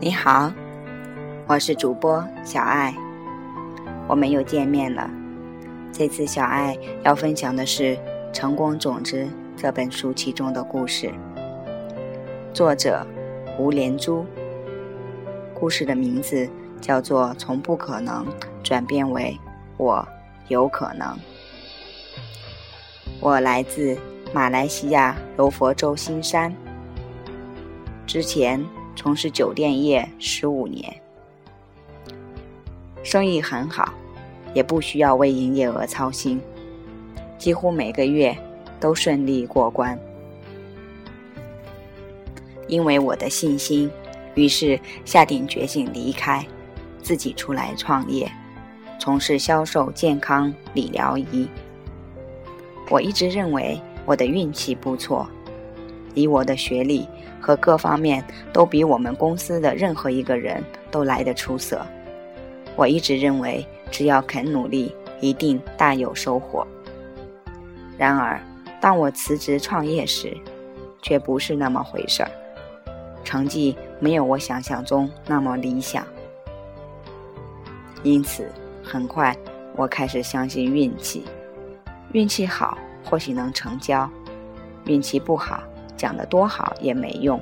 [0.00, 0.52] 你好，
[1.48, 2.94] 我是主播小爱，
[4.06, 5.10] 我们又见面了。
[5.92, 7.96] 这次小爱要分享的是
[8.32, 9.24] 《成功种子》
[9.56, 11.12] 这本书其中的故事，
[12.54, 13.04] 作者
[13.58, 14.24] 吴连珠。
[15.52, 16.48] 故事的名字
[16.80, 18.24] 叫做《从不可能
[18.62, 19.36] 转变为
[19.78, 20.06] 我
[20.46, 21.08] 有可能》。
[23.18, 23.98] 我来自
[24.32, 26.54] 马来西亚柔佛州新山，
[28.06, 28.64] 之前。
[28.98, 30.92] 从事酒店业十五年，
[33.04, 33.94] 生意很好，
[34.54, 36.40] 也不需要为营业额操心，
[37.38, 38.36] 几乎每个月
[38.80, 39.96] 都顺利过关。
[42.66, 43.88] 因为我的信心，
[44.34, 46.44] 于是下定决心离开，
[47.00, 48.28] 自己出来创业，
[48.98, 51.48] 从事销售健康理疗仪。
[52.90, 55.24] 我一直认为我的运气不错。
[56.18, 57.06] 以我的学历
[57.40, 61.86] 和各方面都比我们公司的任何一个人都来得出色。
[62.74, 66.66] 我一直认为，只要肯努力，一定大有收获。
[67.96, 68.40] 然而，
[68.80, 70.36] 当我辞职创业时，
[71.02, 72.30] 却不是那么回事儿，
[73.22, 76.04] 成绩没有我想象中那么理想。
[78.02, 78.50] 因此，
[78.82, 79.36] 很快
[79.76, 81.24] 我开始相信运气。
[82.12, 84.08] 运气好，或许能成交；
[84.86, 85.62] 运气不好。
[85.98, 87.38] 讲得多好也没用。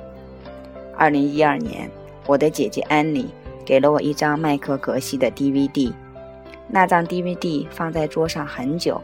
[0.97, 1.89] 二零一二年，
[2.25, 3.29] 我的姐姐安妮
[3.63, 5.93] 给了我一张麦克格西的 DVD，
[6.67, 8.99] 那张 DVD 放在桌上很久，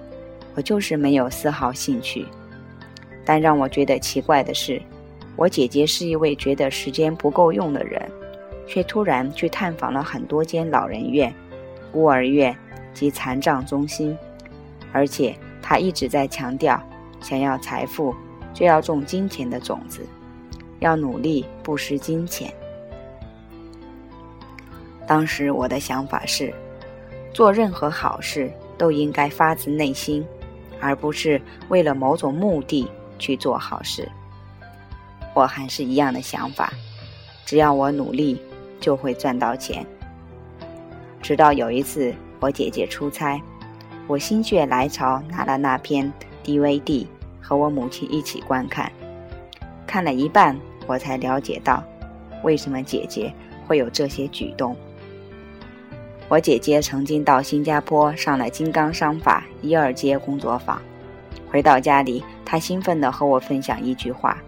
[0.55, 2.25] 我就是没有丝毫兴趣。
[3.23, 4.81] 但让我觉得奇怪的是，
[5.35, 8.01] 我姐姐是一位觉得时间不够用的人，
[8.67, 11.33] 却突然去探访了很多间老人院、
[11.91, 12.53] 孤儿院
[12.93, 14.17] 及残障中心，
[14.91, 16.81] 而且她一直在强调
[17.21, 18.13] 想要财富。
[18.53, 20.05] 就要种金钱的种子，
[20.79, 22.53] 要努力不失金钱。
[25.05, 26.53] 当时我的想法是，
[27.33, 30.25] 做任何好事都应该发自内心，
[30.79, 32.87] 而不是为了某种目的
[33.19, 34.07] 去做好事。
[35.33, 36.71] 我还是一样的想法，
[37.45, 38.39] 只要我努力，
[38.79, 39.85] 就会赚到钱。
[41.21, 43.41] 直到有一次我姐姐出差，
[44.07, 46.11] 我心血来潮拿了那篇
[46.43, 47.07] DVD。
[47.43, 48.89] 和我母亲一起观看，
[49.85, 51.83] 看了一半，我才了解到，
[52.41, 53.33] 为什么姐姐
[53.67, 54.73] 会有这些举动。
[56.29, 60.81] 我姐姐曾经到新加坡上了金刚商法一二阶工作坊，
[61.51, 64.41] 回到家里，她兴奋地和我分享一句话：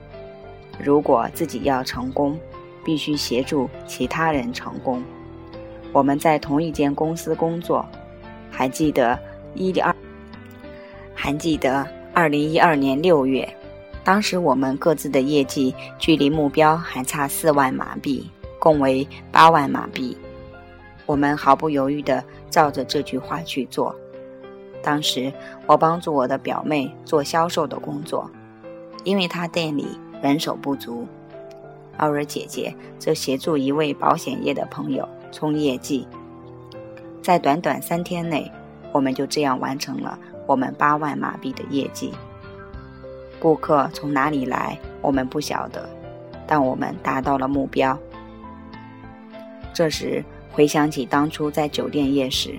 [0.81, 2.39] 如果自己要成功，
[2.83, 5.03] 必须协助其他人成功。
[5.91, 7.85] 我们在同一间公司工作，
[8.49, 9.19] 还记得
[9.53, 9.93] 一二，
[11.13, 11.85] 还记得。
[12.15, 13.45] 二零一二年六月，
[14.01, 20.17] 当时我们各自的业绩距离目标还差四万马币，共为八万马币。
[21.05, 23.93] 我们毫不犹豫地照着这句话去做。
[24.81, 25.29] 当时
[25.67, 28.31] 我帮助我的表妹做销售的工作，
[29.03, 29.85] 因为她店里
[30.21, 31.05] 人手不足；
[31.97, 36.07] 奥尔姐姐则协助一位保险业的朋友冲业绩。
[37.21, 38.49] 在短短三天内，
[38.93, 40.17] 我们就这样完成了。
[40.45, 42.11] 我们八万马币的业绩，
[43.39, 45.89] 顾客从哪里来，我们不晓得，
[46.45, 47.97] 但我们达到了目标。
[49.73, 52.57] 这时回想起当初在酒店业时，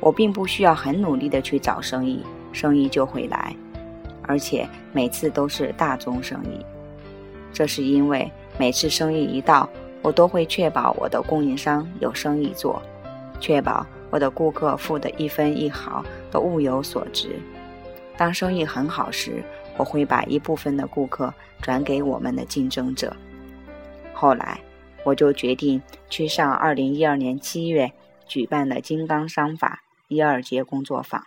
[0.00, 3.54] 我并不需要很努力的去找生意，生意就会来，
[4.22, 6.64] 而且每次都是大宗生意。
[7.52, 9.68] 这是因为每次生意一到，
[10.02, 12.82] 我都会确保我的供应商有生意做，
[13.40, 13.86] 确保。
[14.16, 17.38] 我的顾客付的一分一毫都物有所值。
[18.16, 19.44] 当生意很好时，
[19.76, 23.14] 我会把一部分的顾客转给我们的竞争者。
[24.14, 24.58] 后来，
[25.04, 27.92] 我就决定去上2012年7月
[28.26, 31.22] 举办的金刚商法一二节工作坊，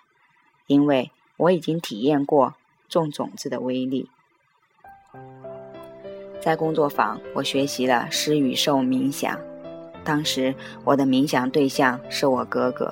[0.66, 2.56] 因为我已经体验过
[2.88, 4.10] 种种子的威力。
[6.42, 9.40] 在工作坊，我学习了施与受冥想。
[10.10, 12.92] 当时我的冥想对象是我哥哥。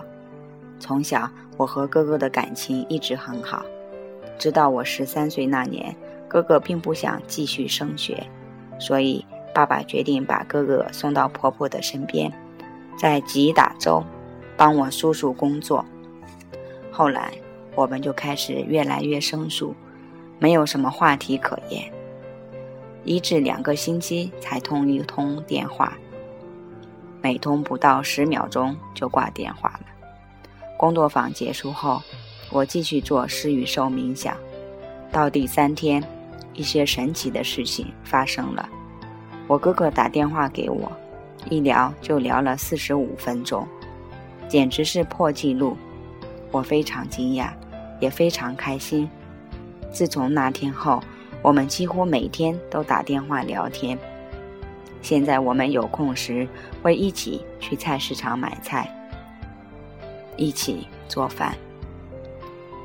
[0.79, 1.27] 从小
[1.57, 3.65] 我和哥哥的感情一直很好，
[4.37, 5.95] 直到我十三岁那年，
[6.27, 8.23] 哥哥并不想继续升学，
[8.77, 12.31] 所以爸爸决定把哥哥送到婆婆的身边，
[12.99, 14.03] 在吉打州
[14.55, 15.83] 帮我叔叔工作。
[16.91, 17.33] 后来
[17.73, 19.73] 我们就开始越来越生疏，
[20.37, 21.91] 没有什么话题可言，
[23.03, 25.97] 一至两个星期才通一通电话。
[27.21, 29.81] 每通不到十秒钟就挂电话了。
[30.77, 32.01] 工作坊结束后，
[32.51, 34.37] 我继续做施与受冥想。
[35.11, 36.03] 到第三天，
[36.53, 38.67] 一些神奇的事情发生了。
[39.47, 40.91] 我哥哥打电话给我，
[41.49, 43.67] 一聊就聊了四十五分钟，
[44.47, 45.75] 简直是破纪录。
[46.51, 47.49] 我非常惊讶，
[47.99, 49.09] 也非常开心。
[49.91, 51.01] 自从那天后，
[51.41, 53.97] 我们几乎每天都打电话聊天。
[55.07, 56.45] 现在我们有空时
[56.83, 58.93] 会一起去菜市场买菜，
[60.35, 61.55] 一起做饭。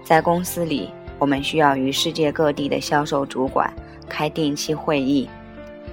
[0.05, 0.89] 在公司里，
[1.19, 3.75] 我们需要与世界各地的销售主管
[4.09, 5.29] 开定期会议。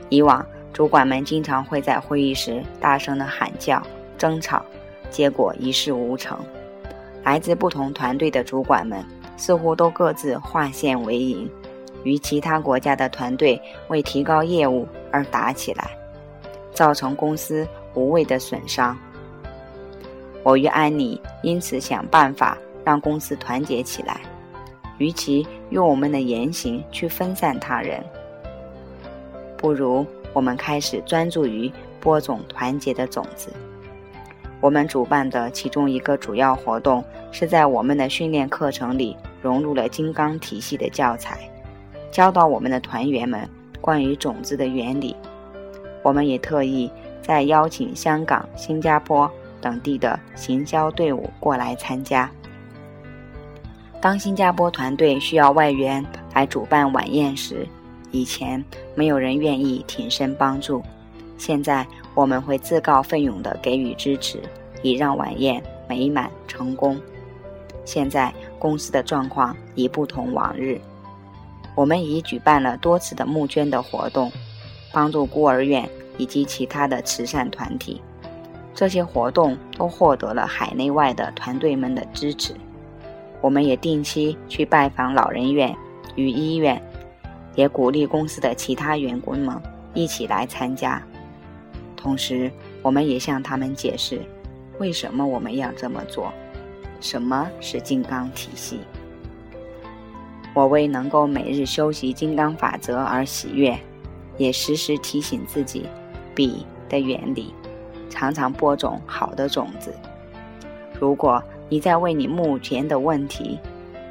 [0.10, 3.81] 以往，主管们经常会在会议时大声的喊叫、
[4.16, 4.64] 争吵，
[5.10, 6.38] 结果一事无成。
[7.24, 9.04] 来自不同团队的主管们
[9.36, 11.50] 似乎都各自划线为营，
[12.04, 15.90] 与其他国家的团队为提高业务而打起来。
[16.80, 18.98] 造成公司无谓的损伤。
[20.44, 24.22] 我与安妮因此想办法让公司团结起来，
[24.98, 28.02] 与其用我们的言行去分散他人，
[29.58, 33.52] 不如我们开始专注于播种团结的种子。
[34.62, 41.40] 我们主办的其中一个主要活动是在我们的训练课程里融入了金刚体系的教材，
[42.10, 43.46] 教导我们的团员们
[43.81, 45.14] 关于种子的原理。
[46.04, 46.90] 我们也特意
[47.22, 49.30] 在邀请香港、新加坡
[49.62, 52.30] 等地的行销队伍过来参加。
[54.01, 57.68] 当新加坡团队需要外援来主办晚宴时，
[58.12, 58.63] 以前
[58.96, 60.81] 没有人愿意挺身帮助，
[61.38, 61.86] 现在
[62.16, 64.40] 我们会自告奋勇地给予支持，
[64.81, 66.98] 以让晚宴美满成功。
[67.84, 70.80] 现在公司的状况已不同往日，
[71.75, 74.31] 我们已举办了多次的募捐的活动。
[74.91, 75.88] 帮助孤儿院
[76.18, 78.01] 以及其他的慈善团体，
[78.74, 82.53] 这些活动都获得了海内外的团队们的支持。
[83.41, 85.75] 我们也定期去拜访老人院
[86.15, 86.81] 与医院，
[87.56, 89.56] 也鼓励公司的其他员工们
[89.94, 91.01] 一起来参加。
[91.95, 92.51] 同时，
[92.81, 94.21] 我们也向他们解释
[94.77, 96.31] 为什么我们要这么做，
[97.00, 98.80] 什么是金刚体系。
[100.53, 103.80] 我为能够每日修习金刚法则而喜悦。
[104.39, 105.86] 也时时提醒自己，
[106.33, 107.53] 笔的原理，
[108.09, 109.94] 常常播种好的种子。
[111.00, 113.59] 如果你在为你目前的问题、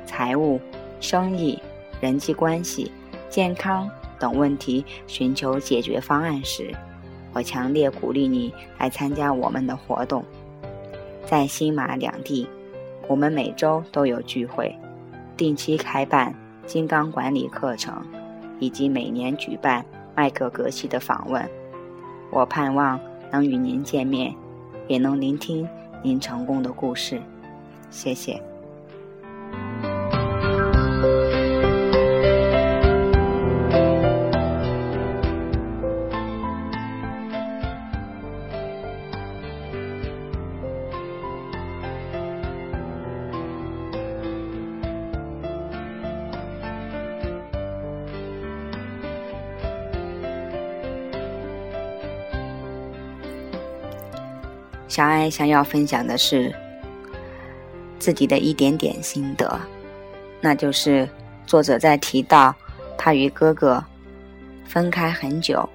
[0.07, 0.61] 财务、
[1.01, 1.59] 生意、
[2.01, 2.93] 人际关系、
[3.29, 6.73] 健康等问题寻求解决方案时，
[7.33, 10.25] 我强烈鼓励你来参加我们的活动。
[11.25, 12.47] 在新马两地，
[13.07, 14.75] 我们每周都有聚会，
[15.37, 16.35] 定期开办
[16.67, 18.03] 金刚管理课程，
[18.59, 19.85] 以及每年举办。
[20.19, 21.49] 麦克格西的访问，
[22.33, 22.99] 我盼望
[23.31, 24.35] 能与您见面，
[24.89, 25.65] 也能聆听
[26.03, 27.23] 您成功的故事。
[27.89, 28.43] 谢谢。
[54.89, 56.53] 小爱想要分享的是
[57.99, 59.61] 自己的一点点心得，
[60.41, 61.09] 那就是
[61.47, 62.55] 作者在提到
[62.97, 63.85] 他与哥哥
[64.65, 65.69] 分开很久，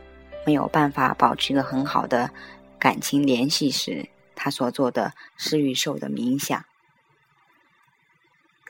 [0.46, 2.32] 没有办法保持一个很好的
[2.80, 6.66] 感情联系时，他所做的施与受的冥想，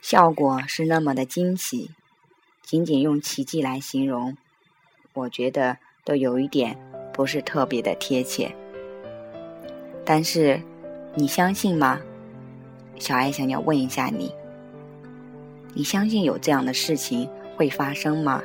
[0.01, 1.91] 效果是那么的惊奇，
[2.62, 4.35] 仅仅用奇迹来形容，
[5.13, 6.77] 我觉得都有一点
[7.13, 8.53] 不是特别的贴切。
[10.05, 10.62] 但是，
[11.15, 11.98] 你相信吗？
[13.00, 14.36] 小爱想要问一下你：
[15.74, 18.43] 你相信有这样的事情会发生吗？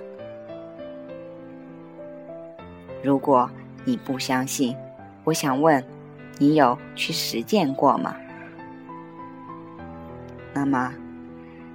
[3.03, 3.51] 如果
[3.85, 4.77] 你不相信，
[5.25, 5.85] 我想问，
[6.39, 8.15] 你有去实践过吗？
[10.55, 10.95] 那么，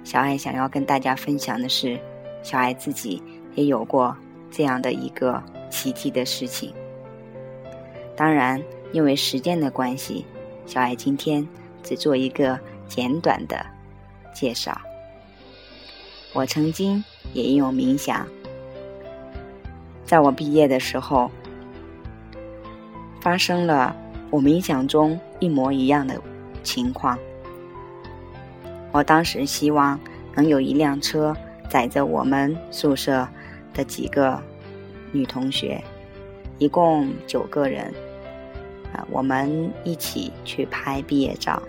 [0.02, 2.00] 小爱想要跟大家分享的是，
[2.42, 3.22] 小爱自己
[3.54, 4.16] 也有过
[4.50, 6.72] 这样的一个奇迹的事情。
[8.16, 8.58] 当然。
[8.94, 10.24] 因为时间的关系，
[10.66, 11.46] 小爱今天
[11.82, 13.66] 只做一个简短的
[14.32, 14.80] 介绍。
[16.32, 18.24] 我曾经也应用冥想，
[20.04, 21.28] 在我毕业的时候，
[23.20, 23.96] 发生了
[24.30, 26.16] 我冥想中一模一样的
[26.62, 27.18] 情况。
[28.92, 29.98] 我当时希望
[30.36, 31.36] 能有一辆车
[31.68, 33.26] 载着我们宿舍
[33.74, 34.40] 的几个
[35.10, 35.82] 女同学，
[36.58, 37.92] 一共九个人。
[39.10, 41.62] 我们一起去拍毕业照，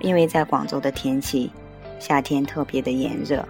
[0.00, 1.50] 因为在广州的天气，
[1.98, 3.46] 夏天特别的炎热，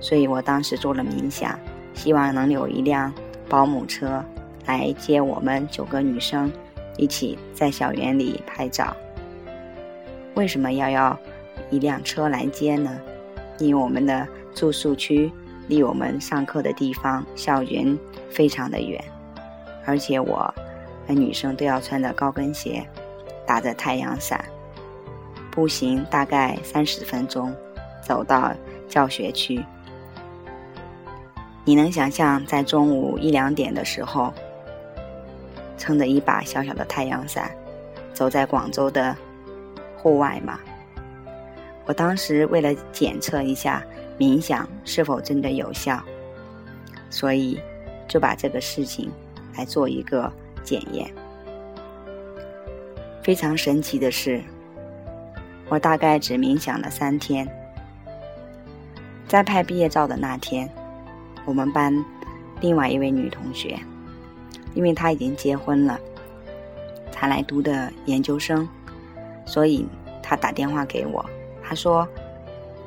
[0.00, 1.58] 所以我当时做了冥想，
[1.94, 3.12] 希望能有一辆
[3.48, 4.24] 保姆车
[4.66, 6.52] 来接我们九个女生
[6.96, 8.96] 一起在校园里拍照。
[10.34, 11.18] 为什么要要
[11.70, 13.00] 一辆车来接呢？
[13.58, 15.32] 因为我们的住宿区
[15.66, 17.98] 离我们上课的地方校园
[18.28, 19.02] 非常的远，
[19.86, 20.52] 而且我
[21.06, 22.86] 和女生都要穿着高跟鞋，
[23.46, 24.44] 打着太阳伞，
[25.50, 27.54] 步行大概三十分钟
[28.02, 28.52] 走到
[28.88, 29.64] 教学区。
[31.64, 34.32] 你能想象在中午一两点的时候，
[35.76, 37.50] 撑着一把小小的太阳伞，
[38.12, 39.16] 走在广州的？
[39.98, 40.60] 户外嘛，
[41.84, 43.82] 我当时为了检测一下
[44.16, 46.00] 冥想是否真的有效，
[47.10, 47.58] 所以
[48.06, 49.10] 就把这个事情
[49.56, 50.32] 来做一个
[50.66, 51.10] 检验。
[53.22, 54.42] 非常神奇的是，
[55.70, 57.48] 我大概只冥想了三天。
[59.26, 60.70] 在拍毕业照的那天，
[61.44, 62.04] 我们班
[62.60, 63.78] 另外一位女同学，
[64.74, 65.98] 因为她已经结婚了，
[67.10, 68.68] 才来读的研究生。
[69.44, 69.88] 所以，
[70.22, 71.24] 她打电话给我，
[71.62, 72.06] 她说，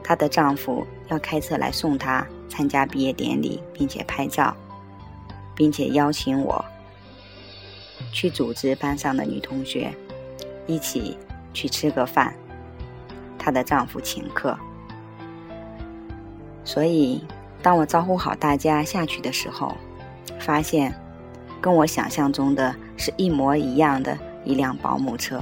[0.01, 4.55] 她的丈夫要开车来送她参加毕业典礼，并且拍照，
[5.53, 6.63] 并且邀请我
[8.11, 9.93] 去组织班上的女同学
[10.67, 11.17] 一起
[11.53, 12.33] 去吃个饭。
[13.37, 14.57] 她的丈夫请客，
[16.65, 17.23] 所以
[17.61, 19.75] 当我招呼好大家下去的时候，
[20.39, 20.93] 发现
[21.61, 25.41] 跟我想象中的是一模一样的一辆保姆车。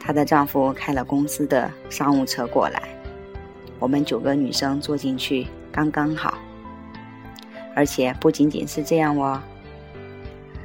[0.00, 2.82] 她的丈夫开了公司的商务车过来，
[3.78, 6.34] 我们九个女生坐进去刚刚好。
[7.76, 9.42] 而且不仅仅是这样哦，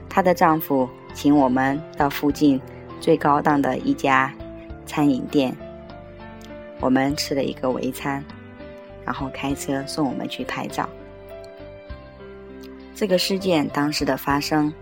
[0.09, 2.59] 她的丈夫请我们到附近
[2.99, 4.33] 最高档的一家
[4.85, 5.55] 餐饮店，
[6.79, 8.23] 我们吃了一个围餐，
[9.05, 10.89] 然后开车送我们去拍照。
[12.95, 14.73] 这个事件当时的发生，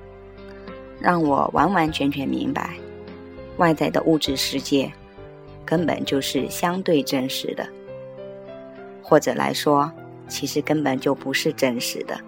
[0.99, 2.71] 让我完完全全明白。
[3.57, 4.91] 外在的物质世界，
[5.65, 7.67] 根本就是相对真实的，
[9.03, 9.91] 或者来说，
[10.27, 12.19] 其实根本就不是真实的，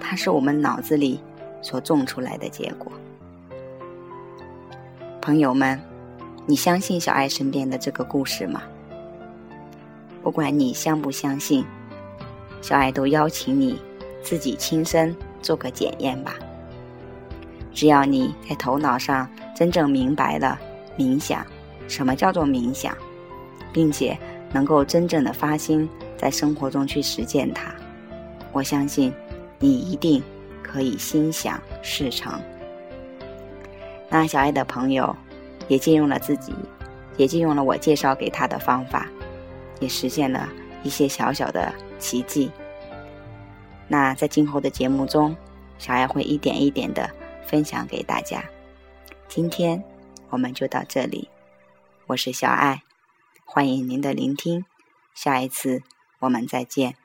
[0.00, 1.20] 它是我们脑子里
[1.62, 2.90] 所种出来的结果。
[5.20, 5.80] 朋友们，
[6.46, 8.62] 你相信小爱身边的这个故事吗？
[10.22, 11.64] 不管你相不相信，
[12.60, 13.80] 小爱都邀请你
[14.22, 16.34] 自己亲身做个检验吧。
[17.72, 20.58] 只要你在头脑上真正明白了
[20.98, 21.46] 冥想，
[21.86, 22.96] 什么叫做冥想，
[23.72, 24.18] 并且
[24.52, 27.72] 能够真正的发心在生活中去实践它，
[28.52, 29.12] 我相信
[29.58, 30.22] 你一定
[30.70, 32.40] 可以心想事成。
[34.08, 35.16] 那小爱的朋友
[35.66, 36.54] 也借用了自己，
[37.16, 39.08] 也借用了我介绍给他的方法，
[39.80, 40.48] 也实现了
[40.82, 42.50] 一些小小的奇迹。
[43.88, 45.36] 那在今后的节目中，
[45.78, 47.10] 小爱会一点一点的。
[47.46, 48.44] 分享给大家，
[49.26, 49.82] 今天
[50.28, 51.28] 我们就到这里。
[52.06, 52.84] 我是小爱，
[53.44, 54.64] 欢迎您的聆听，
[55.16, 55.82] 下一次
[56.20, 56.99] 我们再见。